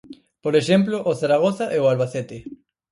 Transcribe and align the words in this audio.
Por 0.43 0.53
exemplo, 0.61 0.95
o 1.09 1.11
Zaragoza 1.21 1.65
e 1.75 1.77
o 1.83 1.89
Albacete. 1.91 2.37